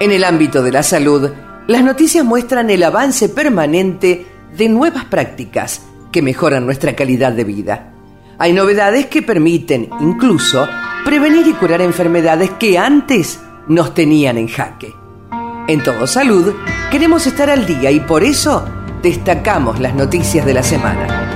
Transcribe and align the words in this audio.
En 0.00 0.12
el 0.12 0.22
ámbito 0.22 0.62
de 0.62 0.70
la 0.70 0.84
salud, 0.84 1.30
las 1.66 1.82
noticias 1.82 2.24
muestran 2.24 2.70
el 2.70 2.84
avance 2.84 3.28
permanente 3.28 4.26
de 4.56 4.68
nuevas 4.68 5.04
prácticas 5.06 5.82
que 6.12 6.22
mejoran 6.22 6.64
nuestra 6.64 6.94
calidad 6.94 7.32
de 7.32 7.44
vida. 7.44 7.92
Hay 8.38 8.52
novedades 8.52 9.06
que 9.06 9.22
permiten 9.22 9.90
incluso 10.00 10.68
prevenir 11.04 11.48
y 11.48 11.52
curar 11.52 11.80
enfermedades 11.80 12.50
que 12.50 12.78
antes 12.78 13.40
nos 13.66 13.92
tenían 13.92 14.38
en 14.38 14.46
jaque. 14.46 14.94
En 15.66 15.82
Todo 15.82 16.06
Salud 16.06 16.54
queremos 16.90 17.26
estar 17.26 17.50
al 17.50 17.66
día 17.66 17.90
y 17.90 17.98
por 17.98 18.22
eso 18.22 18.64
destacamos 19.02 19.80
las 19.80 19.94
noticias 19.94 20.46
de 20.46 20.54
la 20.54 20.62
semana. 20.62 21.27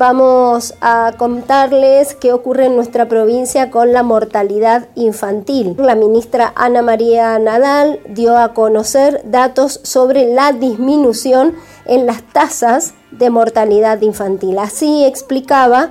Vamos 0.00 0.72
a 0.80 1.12
contarles 1.18 2.14
qué 2.14 2.32
ocurre 2.32 2.64
en 2.64 2.74
nuestra 2.74 3.06
provincia 3.06 3.70
con 3.70 3.92
la 3.92 4.02
mortalidad 4.02 4.88
infantil. 4.94 5.76
La 5.76 5.94
ministra 5.94 6.54
Ana 6.56 6.80
María 6.80 7.38
Nadal 7.38 8.00
dio 8.08 8.38
a 8.38 8.54
conocer 8.54 9.20
datos 9.26 9.78
sobre 9.82 10.32
la 10.32 10.52
disminución 10.52 11.52
en 11.84 12.06
las 12.06 12.22
tasas 12.22 12.94
de 13.10 13.28
mortalidad 13.28 14.00
infantil. 14.00 14.58
Así 14.58 15.04
explicaba 15.04 15.90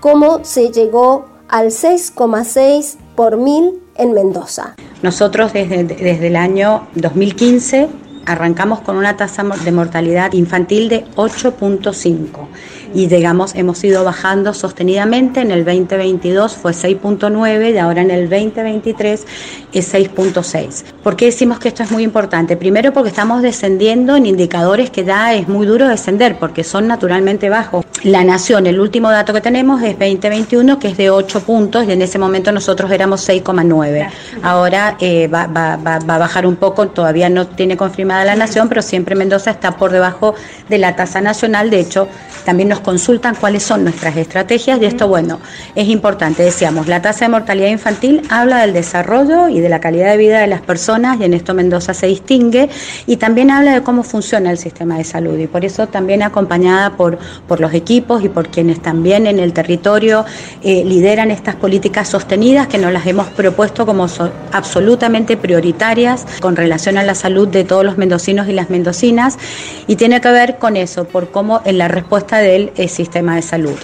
cómo 0.00 0.42
se 0.42 0.70
llegó 0.70 1.26
al 1.46 1.66
6,6 1.66 2.96
por 3.14 3.36
mil 3.36 3.82
en 3.94 4.14
Mendoza. 4.14 4.74
Nosotros 5.02 5.52
desde, 5.52 5.84
desde 5.84 6.28
el 6.28 6.36
año 6.36 6.88
2015 6.94 7.90
arrancamos 8.24 8.80
con 8.80 8.96
una 8.96 9.18
tasa 9.18 9.42
de 9.42 9.72
mortalidad 9.72 10.32
infantil 10.32 10.88
de 10.88 11.04
8.5 11.16 12.48
y 12.94 13.06
digamos 13.06 13.54
hemos 13.54 13.82
ido 13.84 14.04
bajando 14.04 14.54
sostenidamente, 14.54 15.40
en 15.40 15.50
el 15.50 15.64
2022 15.64 16.54
fue 16.54 16.72
6.9 16.72 17.74
y 17.74 17.78
ahora 17.78 18.02
en 18.02 18.10
el 18.10 18.28
2023 18.28 19.26
es 19.72 19.94
6.6. 19.94 20.84
¿Por 21.02 21.16
qué 21.16 21.26
decimos 21.26 21.58
que 21.58 21.68
esto 21.68 21.82
es 21.82 21.90
muy 21.90 22.02
importante? 22.02 22.56
Primero 22.56 22.92
porque 22.92 23.10
estamos 23.10 23.42
descendiendo 23.42 24.16
en 24.16 24.26
indicadores 24.26 24.90
que 24.90 25.04
ya 25.04 25.34
es 25.34 25.48
muy 25.48 25.66
duro 25.66 25.88
descender 25.88 26.38
porque 26.38 26.64
son 26.64 26.86
naturalmente 26.86 27.48
bajos. 27.48 27.84
La 28.02 28.24
Nación, 28.24 28.66
el 28.66 28.80
último 28.80 29.10
dato 29.10 29.32
que 29.32 29.40
tenemos 29.40 29.82
es 29.82 29.98
2021 29.98 30.78
que 30.78 30.88
es 30.88 30.96
de 30.96 31.10
8 31.10 31.40
puntos 31.40 31.86
y 31.86 31.92
en 31.92 32.02
ese 32.02 32.18
momento 32.18 32.52
nosotros 32.52 32.90
éramos 32.90 33.28
6,9. 33.28 34.08
Ahora 34.42 34.96
eh, 35.00 35.28
va, 35.28 35.46
va, 35.46 35.76
va, 35.76 35.98
va 35.98 36.14
a 36.14 36.18
bajar 36.18 36.46
un 36.46 36.56
poco, 36.56 36.88
todavía 36.88 37.28
no 37.28 37.46
tiene 37.46 37.76
confirmada 37.76 38.24
la 38.24 38.36
Nación, 38.36 38.68
pero 38.68 38.82
siempre 38.82 39.14
Mendoza 39.14 39.50
está 39.50 39.76
por 39.76 39.92
debajo 39.92 40.34
de 40.68 40.78
la 40.78 40.96
tasa 40.96 41.20
nacional. 41.20 41.70
De 41.70 41.80
hecho, 41.80 42.08
también 42.44 42.68
nos 42.68 42.79
consultan 42.82 43.34
cuáles 43.34 43.62
son 43.62 43.84
nuestras 43.84 44.16
estrategias 44.16 44.80
y 44.80 44.84
esto, 44.84 45.08
bueno, 45.08 45.40
es 45.74 45.88
importante. 45.88 46.42
Decíamos, 46.42 46.88
la 46.88 47.02
tasa 47.02 47.24
de 47.24 47.30
mortalidad 47.30 47.68
infantil 47.68 48.22
habla 48.28 48.60
del 48.60 48.72
desarrollo 48.72 49.48
y 49.48 49.60
de 49.60 49.68
la 49.68 49.80
calidad 49.80 50.10
de 50.10 50.16
vida 50.16 50.40
de 50.40 50.46
las 50.46 50.60
personas 50.60 51.20
y 51.20 51.24
en 51.24 51.34
esto 51.34 51.54
Mendoza 51.54 51.94
se 51.94 52.06
distingue 52.06 52.68
y 53.06 53.16
también 53.16 53.50
habla 53.50 53.74
de 53.74 53.82
cómo 53.82 54.02
funciona 54.02 54.50
el 54.50 54.58
sistema 54.58 54.96
de 54.96 55.04
salud 55.04 55.38
y 55.38 55.46
por 55.46 55.64
eso 55.64 55.86
también 55.86 56.22
acompañada 56.22 56.96
por, 56.96 57.18
por 57.46 57.60
los 57.60 57.72
equipos 57.74 58.24
y 58.24 58.28
por 58.28 58.48
quienes 58.48 58.80
también 58.80 59.26
en 59.26 59.38
el 59.38 59.52
territorio 59.52 60.24
eh, 60.62 60.84
lideran 60.84 61.30
estas 61.30 61.56
políticas 61.56 62.08
sostenidas 62.08 62.66
que 62.66 62.78
nos 62.78 62.92
las 62.92 63.06
hemos 63.06 63.28
propuesto 63.28 63.86
como 63.86 64.06
absolutamente 64.52 65.36
prioritarias 65.36 66.26
con 66.40 66.56
relación 66.56 66.98
a 66.98 67.02
la 67.02 67.14
salud 67.14 67.48
de 67.48 67.64
todos 67.64 67.84
los 67.84 67.98
mendocinos 67.98 68.48
y 68.48 68.52
las 68.52 68.70
mendocinas 68.70 69.38
y 69.86 69.96
tiene 69.96 70.20
que 70.20 70.30
ver 70.30 70.58
con 70.58 70.76
eso, 70.76 71.04
por 71.04 71.30
cómo 71.30 71.60
en 71.64 71.78
la 71.78 71.88
respuesta 71.88 72.38
del 72.38 72.69
eh, 72.76 72.88
sistema 72.88 73.36
de 73.36 73.42
salud. 73.42 73.76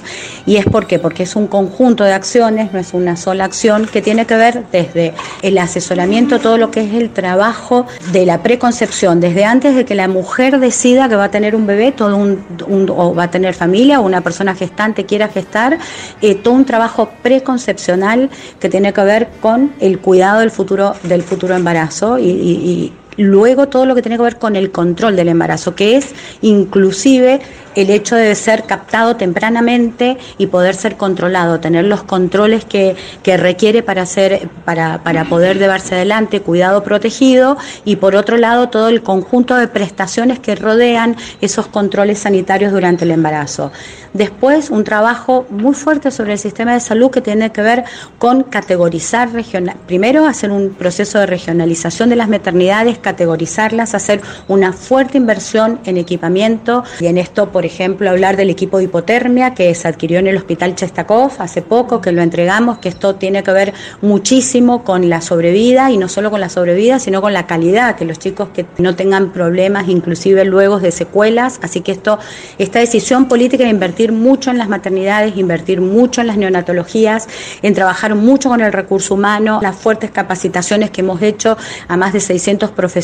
¿Y 0.47 0.57
es 0.57 0.65
por 0.67 0.87
qué? 0.87 0.99
Porque 0.99 1.25
es 1.25 1.37
un 1.37 1.47
conjunto 1.47 2.05
de 2.05 2.13
acciones, 2.13 2.73
no 2.73 2.79
es 2.79 2.95
una 2.95 3.17
sola 3.17 3.45
acción 3.45 3.87
que 3.87 4.03
tiene 4.03 4.27
que 4.27 4.37
ver 4.37 4.65
desde 4.73 5.15
el 5.43 5.59
asesoramiento, 5.59 6.39
todo 6.39 6.59
lo 6.59 6.71
que 6.71 6.81
es 6.81 6.95
el 6.95 7.11
trabajo 7.11 7.87
de 8.13 8.27
la 8.27 8.43
preconcepción, 8.43 9.21
desde 9.21 9.45
antes 9.45 9.75
de 9.75 9.85
que 9.85 9.95
la 9.95 10.09
mujer 10.09 10.59
decida 10.61 11.09
que 11.09 11.17
va 11.17 11.25
a 11.25 11.31
tener 11.31 11.55
un 11.55 11.67
bebé, 11.67 11.93
todo 11.93 12.17
un, 12.17 12.45
o 12.91 13.15
va 13.15 13.25
a 13.25 13.31
tener 13.31 13.55
familia 13.55 14.01
o 14.01 14.05
una 14.05 14.21
persona 14.21 14.55
gestante 14.55 15.07
quiera 15.07 15.29
gestar, 15.29 15.79
eh, 16.23 16.35
todo 16.35 16.55
un 16.55 16.65
trabajo 16.65 17.11
preconcepcional 17.23 18.31
que 18.61 18.69
tiene 18.69 18.93
que 18.93 19.03
ver 19.03 19.29
con 19.41 19.73
el 19.81 19.99
cuidado 19.99 20.41
del 20.41 20.51
futuro, 20.51 20.95
del 21.03 21.23
futuro 21.23 21.55
embarazo 21.55 22.19
y 22.19 22.93
luego 23.17 23.69
todo 23.69 23.87
lo 23.87 23.95
que 23.95 24.03
tiene 24.03 24.17
que 24.17 24.23
ver 24.23 24.39
con 24.39 24.57
el 24.57 24.71
control 24.71 25.17
del 25.17 25.29
embarazo, 25.29 25.75
que 25.75 25.97
es 25.97 26.15
inclusive 26.43 27.41
el 27.75 27.91
hecho 27.91 28.17
de 28.17 28.35
ser 28.35 28.65
captado 28.65 29.17
tempranamente 29.17 30.17
y 30.39 30.47
poder 30.47 30.75
ser 30.75 30.97
controlado, 30.97 31.61
tener 31.61 31.85
los 31.85 32.03
controles 32.03 32.65
que, 32.65 32.97
que 33.23 33.37
requiere 33.37 33.83
para, 33.83 34.03
hacer, 34.03 34.49
para, 34.65 35.03
para 35.03 35.27
poder 35.27 35.59
llevarse 35.59 35.95
adelante, 35.95 36.41
cuidado 36.41 36.83
protegido, 36.83 37.59
y 37.85 37.97
por 37.97 38.17
otro 38.17 38.39
lado 38.39 38.71
todo 38.71 38.89
el 38.89 39.03
conjunto 39.03 39.57
de 39.57 39.69
prestaciones 39.69 40.39
que 40.39 40.55
rodean 40.55 41.17
esos 41.41 41.67
controles 41.67 42.21
sanitarios 42.21 42.73
durante 42.73 43.05
el 43.05 43.11
embarazo. 43.11 43.71
Después, 44.15 44.71
un 44.71 44.83
trabajo 44.83 45.47
muy 45.51 45.75
fuerte 45.75 46.11
sobre 46.11 46.33
el 46.33 46.39
sistema 46.39 46.73
de 46.73 46.81
salud 46.81 47.11
que 47.11 47.21
tiene 47.21 47.53
que 47.53 47.61
ver 47.61 47.85
con 48.19 48.45
categorizar 48.45 49.31
regional. 49.33 49.77
Primero, 49.87 50.25
hacer 50.25 50.51
un 50.51 50.71
proceso 50.71 51.19
de 51.19 51.27
regionalización 51.27 52.09
de 52.09 52.17
las 52.17 52.29
maternidades, 52.29 52.97
categorizarlas, 53.07 53.95
hacer 53.95 54.21
una 54.49 54.73
fuerte 54.73 55.17
inversión 55.17 55.79
en 55.85 55.97
equipamiento 55.97 56.83
y 56.99 57.07
en 57.07 57.19
esto, 57.19 57.53
por 57.53 57.65
ejemplo, 57.65 58.11
hablar 58.11 58.37
del 58.37 58.51
equipo 58.51 58.79
de 58.79 58.85
hipotermia 58.85 59.55
que 59.55 59.73
se 59.77 59.87
adquirió 59.87 60.19
en 60.19 60.27
el 60.27 60.37
Hospital 60.37 60.75
Chestakov 60.75 61.31
hace 61.39 61.63
poco, 61.63 62.01
que 62.01 62.11
lo 62.11 62.21
entregamos, 62.21 62.79
que 62.79 62.89
esto 62.89 63.15
tiene 63.15 63.45
que 63.45 63.53
ver 63.53 63.75
muchísimo 64.03 64.83
con 64.83 65.09
la 65.09 65.21
sobrevida 65.21 65.93
y 65.93 65.99
no 65.99 66.09
solo 66.09 66.33
con 66.33 66.41
la 66.41 66.49
sobrevida, 66.49 66.99
sino 66.99 67.23
con 67.23 67.33
la 67.33 67.47
calidad, 67.47 67.95
que 67.95 68.05
los 68.05 68.19
chicos 68.19 68.49
que 68.53 68.67
no 68.79 68.97
tengan 68.97 69.31
problemas, 69.31 69.89
inclusive 69.89 70.45
luego 70.45 70.81
de 70.81 70.91
secuelas. 70.91 71.61
Así 71.63 71.83
que 71.83 71.93
esto, 71.93 72.19
esta 72.59 72.81
decisión 72.81 73.29
política 73.29 73.63
de 73.63 73.71
invertir 73.71 74.11
mucho 74.11 74.51
en 74.51 74.59
las 74.59 74.69
maternidades, 74.69 75.37
invertir 75.37 75.81
mucho 75.81 76.23
en 76.23 76.27
las 76.27 76.39
neonatologías, 76.39 77.29
en 77.63 77.73
trabajar 77.73 78.17
mucho 78.17 78.49
con 78.49 78.63
el 78.63 78.73
recurso 78.73 79.15
humano, 79.15 79.61
las 79.63 79.77
fuertes 79.77 80.11
capacitaciones 80.11 80.91
que 80.91 81.03
hemos 81.03 81.23
hecho 81.23 81.57
a 81.87 81.97
más 81.97 82.13
de 82.13 82.19
600 82.19 82.73
profesionales 82.73 82.96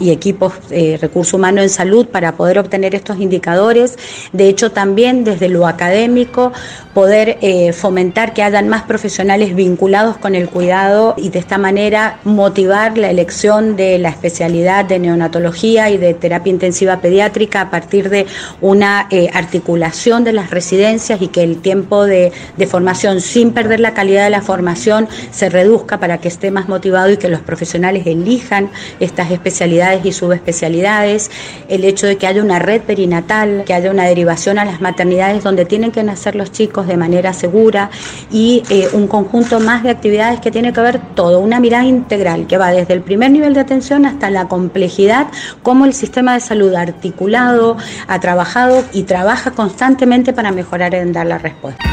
y 0.00 0.10
equipos 0.10 0.52
de 0.68 0.98
recurso 1.00 1.36
humano 1.36 1.62
en 1.62 1.70
salud 1.70 2.06
para 2.06 2.32
poder 2.32 2.58
obtener 2.58 2.94
estos 2.94 3.18
indicadores. 3.18 3.96
De 4.32 4.48
hecho, 4.48 4.70
también 4.70 5.24
desde 5.24 5.48
lo 5.48 5.66
académico, 5.66 6.52
poder 6.94 7.38
eh, 7.40 7.72
fomentar 7.72 8.34
que 8.34 8.42
hayan 8.42 8.68
más 8.68 8.82
profesionales 8.82 9.54
vinculados 9.54 10.18
con 10.18 10.34
el 10.34 10.48
cuidado 10.48 11.14
y 11.16 11.30
de 11.30 11.38
esta 11.38 11.56
manera 11.56 12.18
motivar 12.24 12.98
la 12.98 13.10
elección 13.10 13.76
de 13.76 13.98
la 13.98 14.10
especialidad 14.10 14.84
de 14.84 14.98
neonatología 14.98 15.90
y 15.90 15.96
de 15.96 16.14
terapia 16.14 16.50
intensiva 16.50 17.00
pediátrica 17.00 17.62
a 17.62 17.70
partir 17.70 18.10
de 18.10 18.26
una 18.60 19.06
eh, 19.10 19.30
articulación 19.32 20.24
de 20.24 20.32
las 20.32 20.50
residencias 20.50 21.22
y 21.22 21.28
que 21.28 21.42
el 21.42 21.60
tiempo 21.60 22.04
de, 22.04 22.32
formación, 22.68 23.20
sin 23.20 23.52
perder 23.52 23.80
la 23.80 23.94
calidad 23.94 24.24
de 24.24 24.30
la 24.30 24.42
formación, 24.42 25.08
se 25.30 25.48
reduzca 25.48 25.98
para 25.98 26.18
que 26.18 26.28
esté 26.28 26.50
más 26.50 26.68
motivado 26.68 27.10
y 27.10 27.16
que 27.16 27.28
los 27.28 27.40
profesionales 27.40 28.06
elijan 28.06 28.70
estas 29.00 29.29
especialidades 29.32 30.04
y 30.04 30.12
subespecialidades, 30.12 31.30
el 31.68 31.84
hecho 31.84 32.06
de 32.06 32.16
que 32.16 32.26
haya 32.26 32.42
una 32.42 32.58
red 32.58 32.82
perinatal, 32.82 33.64
que 33.64 33.74
haya 33.74 33.90
una 33.90 34.04
derivación 34.04 34.58
a 34.58 34.64
las 34.64 34.80
maternidades 34.80 35.42
donde 35.42 35.64
tienen 35.64 35.92
que 35.92 36.02
nacer 36.02 36.34
los 36.34 36.52
chicos 36.52 36.86
de 36.86 36.96
manera 36.96 37.32
segura 37.32 37.90
y 38.30 38.62
eh, 38.70 38.88
un 38.92 39.06
conjunto 39.06 39.60
más 39.60 39.82
de 39.82 39.90
actividades 39.90 40.40
que 40.40 40.50
tiene 40.50 40.72
que 40.72 40.80
ver 40.80 41.00
todo, 41.14 41.40
una 41.40 41.60
mirada 41.60 41.84
integral 41.84 42.46
que 42.46 42.58
va 42.58 42.70
desde 42.70 42.94
el 42.94 43.02
primer 43.02 43.30
nivel 43.30 43.54
de 43.54 43.60
atención 43.60 44.06
hasta 44.06 44.30
la 44.30 44.48
complejidad, 44.48 45.28
cómo 45.62 45.84
el 45.84 45.94
sistema 45.94 46.34
de 46.34 46.40
salud 46.40 46.74
articulado 46.74 47.76
ha 48.06 48.20
trabajado 48.20 48.84
y 48.92 49.04
trabaja 49.04 49.52
constantemente 49.52 50.32
para 50.32 50.52
mejorar 50.52 50.94
en 50.94 51.12
dar 51.12 51.26
la 51.26 51.38
respuesta. 51.38 51.84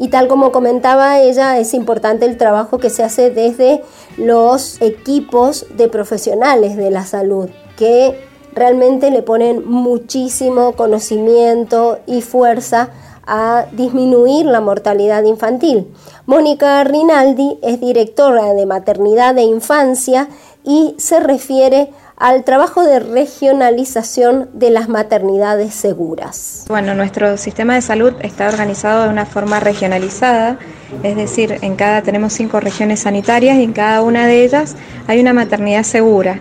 Y 0.00 0.08
tal 0.08 0.28
como 0.28 0.52
comentaba 0.52 1.18
ella, 1.20 1.58
es 1.58 1.74
importante 1.74 2.24
el 2.24 2.36
trabajo 2.36 2.78
que 2.78 2.88
se 2.88 3.02
hace 3.02 3.30
desde 3.30 3.82
los 4.18 4.80
equipos 4.82 5.66
de 5.76 5.88
profesionales 5.88 6.76
de 6.76 6.90
la 6.90 7.04
salud, 7.04 7.48
que 7.76 8.18
realmente 8.54 9.10
le 9.10 9.22
ponen 9.22 9.66
muchísimo 9.66 10.72
conocimiento 10.72 12.00
y 12.06 12.22
fuerza 12.22 12.90
a 13.26 13.66
disminuir 13.72 14.46
la 14.46 14.60
mortalidad 14.60 15.22
infantil. 15.24 15.86
Mónica 16.26 16.82
Rinaldi 16.82 17.58
es 17.62 17.78
directora 17.78 18.54
de 18.54 18.66
maternidad 18.66 19.36
e 19.38 19.42
infancia 19.42 20.28
y 20.64 20.94
se 20.98 21.20
refiere 21.20 21.92
al 22.18 22.42
trabajo 22.42 22.82
de 22.82 22.98
regionalización 22.98 24.48
de 24.52 24.70
las 24.70 24.88
maternidades 24.88 25.74
seguras. 25.74 26.64
Bueno, 26.68 26.94
nuestro 26.94 27.36
sistema 27.36 27.74
de 27.74 27.82
salud 27.82 28.12
está 28.20 28.48
organizado 28.48 29.04
de 29.04 29.10
una 29.10 29.24
forma 29.24 29.60
regionalizada, 29.60 30.58
es 31.02 31.16
decir, 31.16 31.58
en 31.62 31.76
cada 31.76 32.02
tenemos 32.02 32.32
cinco 32.32 32.58
regiones 32.60 33.00
sanitarias 33.00 33.58
y 33.58 33.62
en 33.62 33.72
cada 33.72 34.02
una 34.02 34.26
de 34.26 34.44
ellas 34.44 34.74
hay 35.06 35.20
una 35.20 35.32
maternidad 35.32 35.84
segura. 35.84 36.40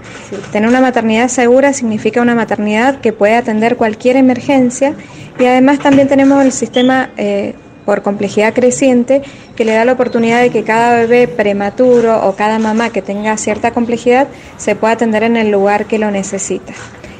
Tener 0.52 0.68
una 0.68 0.82
maternidad 0.82 1.28
segura 1.28 1.74
significa 1.74 2.22
una 2.22 2.34
maternidad 2.34 3.00
que 3.00 3.14
puede 3.14 3.36
atender 3.36 3.78
cualquier 3.78 4.16
emergencia 4.16 4.96
y 5.40 5.46
además 5.46 5.80
también 5.80 6.08
tenemos 6.08 6.44
el 6.44 6.52
sistema 6.52 7.12
eh, 7.18 7.54
por 7.88 8.02
complejidad 8.02 8.54
creciente 8.54 9.22
que 9.56 9.64
le 9.64 9.72
da 9.72 9.86
la 9.86 9.94
oportunidad 9.94 10.42
de 10.42 10.50
que 10.50 10.66
cada 10.66 10.94
bebé 10.94 11.30
prematuro 11.30 12.28
o 12.28 12.36
cada 12.36 12.60
mamá 12.60 12.90
que 12.90 13.02
tenga 13.02 13.38
cierta 13.38 13.72
complejidad 13.72 14.28
se 14.58 14.76
pueda 14.76 14.96
atender 14.96 15.24
en 15.24 15.38
el 15.38 15.52
lugar 15.52 15.86
que 15.86 15.98
lo 15.98 16.12
necesita. 16.12 16.74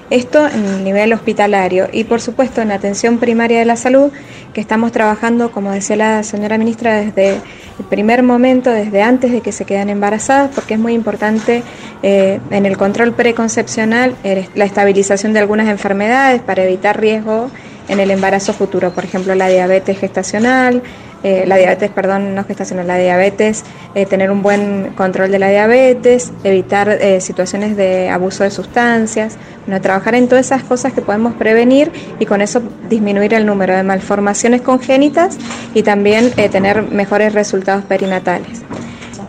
Esto 0.10 0.46
en 0.46 0.66
el 0.66 0.84
nivel 0.84 1.14
hospitalario 1.14 1.88
y 1.94 2.04
por 2.04 2.20
supuesto 2.20 2.62
en 2.62 2.68
la 2.68 2.76
atención 2.76 3.18
primaria 3.18 3.60
de 3.60 3.66
la 3.66 3.78
salud, 3.78 4.12
que 4.54 4.60
estamos 4.60 4.92
trabajando, 4.92 5.52
como 5.54 5.72
decía 5.72 5.96
la 5.96 6.24
señora 6.24 6.58
ministra, 6.58 6.96
desde 6.96 7.36
el 7.36 7.86
primer 7.90 8.22
momento, 8.22 8.70
desde 8.70 9.02
antes 9.02 9.32
de 9.32 9.40
que 9.40 9.54
se 9.54 9.64
quedan 9.64 9.90
embarazadas, 9.90 10.52
porque 10.54 10.74
es 10.74 10.80
muy 10.82 10.94
importante 10.94 11.64
eh, 12.04 12.42
en 12.52 12.66
el 12.66 12.76
control 12.76 13.14
preconcepcional 13.14 14.16
la 14.54 14.66
estabilización 14.66 15.32
de 15.32 15.40
algunas 15.40 15.70
enfermedades 15.70 16.42
para 16.42 16.66
evitar 16.66 17.00
riesgo 17.00 17.52
en 17.88 18.00
el 18.00 18.12
embarazo 18.12 18.54
futuro, 18.54 18.92
por 18.92 19.04
ejemplo 19.04 19.36
la 19.36 19.48
diabetes 19.48 20.00
gestacional, 20.00 20.82
eh, 21.24 21.46
la 21.48 21.58
diabetes, 21.58 21.90
perdón, 21.90 22.36
no 22.36 22.44
gestacional, 22.44 22.86
la 22.86 22.98
diabetes, 22.98 23.64
eh, 23.96 24.06
tener 24.06 24.30
un 24.30 24.44
buen 24.44 24.94
control 24.96 25.32
de 25.32 25.40
la 25.40 25.50
diabetes, 25.50 26.32
evitar 26.44 26.90
eh, 26.90 27.20
situaciones 27.22 27.76
de 27.76 28.10
abuso 28.10 28.44
de 28.44 28.52
sustancias, 28.52 29.36
bueno, 29.66 29.82
trabajar 29.82 30.14
en 30.14 30.28
todas 30.28 30.46
esas 30.46 30.64
cosas 30.64 30.94
que 30.94 31.02
podemos 31.02 31.34
prevenir 31.34 31.92
y 32.20 32.26
con 32.26 32.42
eso 32.42 32.62
disminuir 32.88 33.34
el 33.34 33.46
número 33.46 33.76
de 33.76 33.84
malformaciones 33.84 34.62
congénitas 34.62 35.38
y 35.74 35.82
también 35.82 36.32
tener 36.32 36.84
mejores 36.84 37.34
resultados 37.34 37.84
perinatales. 37.84 38.62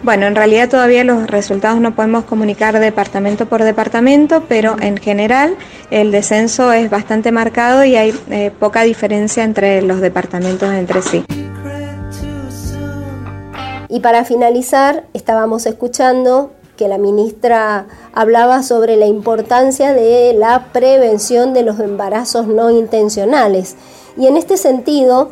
Bueno, 0.02 0.26
en 0.26 0.36
realidad 0.36 0.68
todavía 0.68 1.02
los 1.04 1.26
resultados 1.26 1.80
no 1.80 1.94
podemos 1.94 2.24
comunicar 2.24 2.78
departamento 2.78 3.46
por 3.46 3.64
departamento, 3.64 4.44
pero 4.48 4.76
en 4.80 4.96
general 4.96 5.56
el 5.90 6.12
descenso 6.12 6.72
es 6.72 6.90
bastante 6.90 7.32
marcado 7.32 7.84
y 7.84 7.96
hay 7.96 8.12
poca 8.58 8.82
diferencia 8.82 9.44
entre 9.44 9.82
los 9.82 10.00
departamentos 10.00 10.72
entre 10.72 11.02
sí. 11.02 11.24
Y 13.88 14.00
para 14.00 14.24
finalizar, 14.24 15.04
estábamos 15.14 15.64
escuchando 15.64 16.50
que 16.76 16.88
la 16.88 16.98
ministra 16.98 17.86
hablaba 18.12 18.62
sobre 18.62 18.96
la 18.96 19.06
importancia 19.06 19.94
de 19.94 20.34
la 20.34 20.66
prevención 20.72 21.54
de 21.54 21.62
los 21.62 21.80
embarazos 21.80 22.46
no 22.46 22.70
intencionales. 22.70 23.76
Y 24.16 24.26
en 24.26 24.36
este 24.36 24.56
sentido, 24.58 25.30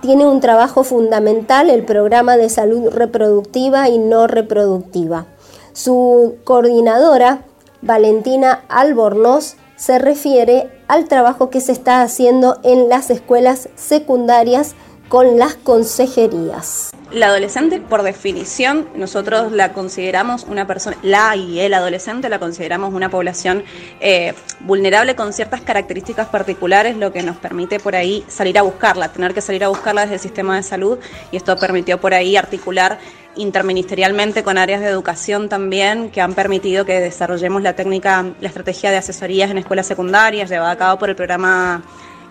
tiene 0.00 0.24
un 0.26 0.40
trabajo 0.40 0.84
fundamental 0.84 1.68
el 1.68 1.84
programa 1.84 2.36
de 2.36 2.48
salud 2.48 2.90
reproductiva 2.90 3.88
y 3.88 3.98
no 3.98 4.26
reproductiva. 4.26 5.26
Su 5.72 6.36
coordinadora, 6.44 7.40
Valentina 7.82 8.62
Albornoz, 8.68 9.56
se 9.76 9.98
refiere 9.98 10.70
al 10.88 11.06
trabajo 11.06 11.50
que 11.50 11.60
se 11.60 11.72
está 11.72 12.02
haciendo 12.02 12.58
en 12.64 12.88
las 12.88 13.10
escuelas 13.10 13.68
secundarias 13.74 14.74
con 15.08 15.38
las 15.38 15.54
consejerías. 15.54 16.90
La 17.12 17.26
adolescente, 17.26 17.80
por 17.80 18.02
definición, 18.02 18.88
nosotros 18.96 19.52
la 19.52 19.72
consideramos 19.72 20.44
una 20.44 20.66
persona, 20.66 20.96
la 21.02 21.36
y 21.36 21.60
el 21.60 21.72
adolescente 21.74 22.28
la 22.28 22.40
consideramos 22.40 22.92
una 22.92 23.08
población 23.08 23.62
eh, 24.00 24.34
vulnerable 24.60 25.14
con 25.14 25.32
ciertas 25.32 25.60
características 25.60 26.26
particulares, 26.26 26.96
lo 26.96 27.12
que 27.12 27.22
nos 27.22 27.36
permite 27.36 27.78
por 27.78 27.94
ahí 27.94 28.24
salir 28.26 28.58
a 28.58 28.62
buscarla, 28.62 29.12
tener 29.12 29.34
que 29.34 29.40
salir 29.40 29.62
a 29.62 29.68
buscarla 29.68 30.00
desde 30.00 30.14
el 30.14 30.20
sistema 30.20 30.56
de 30.56 30.64
salud 30.64 30.98
y 31.30 31.36
esto 31.36 31.56
permitió 31.56 32.00
por 32.00 32.12
ahí 32.12 32.36
articular 32.36 32.98
interministerialmente 33.36 34.42
con 34.42 34.58
áreas 34.58 34.80
de 34.80 34.88
educación 34.88 35.48
también 35.48 36.10
que 36.10 36.20
han 36.20 36.34
permitido 36.34 36.84
que 36.84 37.00
desarrollemos 37.00 37.62
la 37.62 37.74
técnica, 37.74 38.24
la 38.40 38.48
estrategia 38.48 38.90
de 38.90 38.96
asesorías 38.96 39.50
en 39.50 39.58
escuelas 39.58 39.86
secundarias 39.86 40.50
llevada 40.50 40.72
a 40.72 40.76
cabo 40.76 40.98
por 40.98 41.10
el 41.10 41.16
programa 41.16 41.82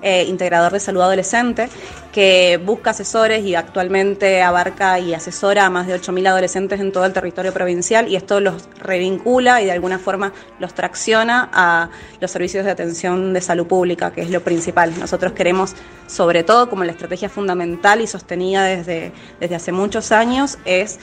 eh, 0.02 0.24
integrador 0.24 0.72
de 0.72 0.80
salud 0.80 1.02
adolescente, 1.02 1.70
que 2.12 2.60
busca 2.64 2.92
asesores 2.92 3.44
y 3.44 3.56
actualmente 3.56 4.42
abarca 4.42 5.00
y 5.00 5.14
asesora 5.14 5.66
a 5.66 5.70
más 5.70 5.88
de 5.88 5.96
8.000 6.00 6.28
adolescentes 6.28 6.80
en 6.80 6.92
todo 6.92 7.06
el 7.06 7.14
territorio 7.14 7.54
provincial 7.54 8.08
y 8.08 8.16
esto 8.16 8.40
los 8.40 8.70
revincula 8.80 9.62
y 9.62 9.66
de 9.66 9.72
alguna 9.72 10.00
forma 10.00 10.32
los 10.60 10.74
tracciona 10.74 11.50
a 11.52 11.90
los 12.22 12.32
servicios 12.32 12.64
de 12.64 12.72
atención 12.72 13.34
de 13.34 13.42
salud 13.42 13.68
pública, 13.68 14.14
que 14.14 14.22
es 14.22 14.30
lo 14.30 14.42
principal. 14.42 14.94
Nosotros 14.98 15.34
queremos, 15.34 15.76
sobre 16.08 16.44
todo 16.44 16.70
como 16.70 16.84
la 16.84 16.92
estrategia 16.92 17.28
fundamental 17.28 18.00
y 18.00 18.08
sostenida 18.08 18.64
desde, 18.64 19.12
desde 19.40 19.56
hace 19.56 19.72
muchos 19.72 20.12
años, 20.12 20.58
es 20.66 21.00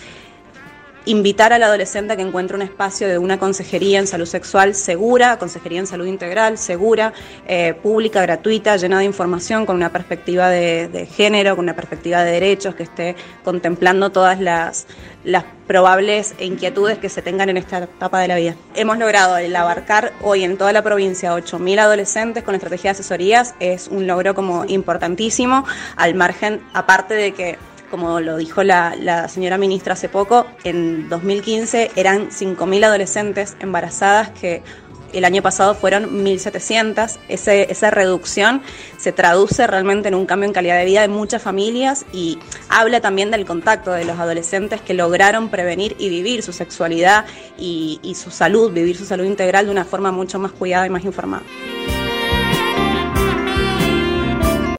invitar 1.04 1.52
al 1.52 1.62
adolescente 1.62 2.12
a 2.12 2.16
que 2.16 2.22
encuentre 2.22 2.56
un 2.56 2.62
espacio 2.62 3.08
de 3.08 3.18
una 3.18 3.38
consejería 3.38 3.98
en 3.98 4.06
salud 4.06 4.26
sexual 4.26 4.74
segura, 4.74 5.38
consejería 5.38 5.80
en 5.80 5.86
salud 5.86 6.06
integral, 6.06 6.58
segura, 6.58 7.12
eh, 7.46 7.74
pública, 7.74 8.22
gratuita, 8.22 8.76
llena 8.76 8.98
de 8.98 9.04
información, 9.04 9.66
con 9.66 9.76
una 9.76 9.90
perspectiva 9.90 10.48
de, 10.48 11.08
género, 11.12 11.56
con 11.56 11.64
una 11.64 11.74
perspectiva 11.74 12.22
de 12.24 12.32
derechos, 12.32 12.74
que 12.74 12.84
esté 12.84 13.16
contemplando 13.44 14.10
todas 14.10 14.40
las, 14.40 14.86
las 15.24 15.44
probables 15.66 16.34
inquietudes 16.38 16.98
que 16.98 17.08
se 17.08 17.22
tengan 17.22 17.48
en 17.48 17.56
esta 17.56 17.78
etapa 17.78 18.20
de 18.20 18.28
la 18.28 18.36
vida. 18.36 18.56
Hemos 18.74 18.98
logrado 18.98 19.36
el 19.36 19.54
abarcar 19.56 20.12
hoy 20.22 20.44
en 20.44 20.56
toda 20.56 20.72
la 20.72 20.82
provincia 20.82 21.34
8.000 21.34 21.80
adolescentes 21.80 22.42
con 22.42 22.54
estrategia 22.54 22.90
de 22.90 22.92
asesorías, 22.92 23.54
es 23.60 23.88
un 23.88 24.06
logro 24.06 24.34
como 24.34 24.64
importantísimo, 24.66 25.64
al 25.96 26.14
margen, 26.14 26.60
aparte 26.72 27.14
de 27.14 27.32
que 27.32 27.58
como 27.92 28.20
lo 28.20 28.38
dijo 28.38 28.62
la, 28.62 29.28
señora 29.28 29.58
ministra 29.58 29.92
hace 29.92 30.08
poco, 30.08 30.46
en 30.64 31.10
2015 31.10 31.90
eran 31.94 32.30
5.000 32.30 32.86
adolescentes 32.86 33.54
embarazadas 33.60 34.30
que 34.30 34.62
el 35.12 35.26
año 35.26 35.42
pasado 35.42 35.74
fueron 35.74 36.24
1.700. 36.24 37.18
esa 37.28 37.90
reducción 37.90 38.62
se 38.96 39.12
traduce 39.12 39.66
realmente 39.66 40.08
en 40.08 40.14
un 40.14 40.24
cambio 40.24 40.46
en 40.46 40.54
calidad 40.54 40.78
de 40.78 40.86
vida 40.86 41.02
de 41.02 41.08
muchas 41.08 41.42
familias 41.42 42.06
y 42.14 42.38
habla 42.70 43.02
también 43.02 43.30
del 43.30 43.44
contacto 43.44 43.92
de 43.92 44.06
los 44.06 44.18
adolescentes 44.18 44.80
que 44.80 44.94
lograron 44.94 45.50
prevenir 45.50 45.94
y 45.98 46.08
vivir 46.08 46.42
su 46.42 46.54
sexualidad 46.54 47.26
y, 47.58 48.00
y 48.02 48.14
su 48.14 48.30
salud, 48.30 48.72
vivir 48.72 48.96
su 48.96 49.04
salud 49.04 49.26
integral 49.26 49.66
de 49.66 49.70
una 49.70 49.84
forma 49.84 50.10
mucho 50.12 50.38
más 50.38 50.52
cuidada 50.52 50.86
y 50.86 50.90
más 50.90 51.04
informada. 51.04 51.42